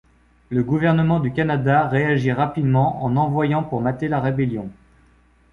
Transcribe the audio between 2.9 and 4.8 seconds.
en envoyant pour mater la rébellion.